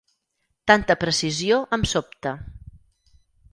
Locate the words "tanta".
0.71-0.95